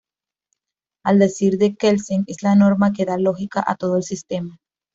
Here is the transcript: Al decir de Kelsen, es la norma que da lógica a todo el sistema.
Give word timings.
Al 1.03 1.19
decir 1.19 1.59
de 1.59 1.75
Kelsen, 1.75 2.23
es 2.25 2.41
la 2.41 2.55
norma 2.55 2.91
que 2.91 3.05
da 3.05 3.19
lógica 3.19 3.63
a 3.67 3.75
todo 3.75 3.97
el 3.97 4.03
sistema. 4.03 4.57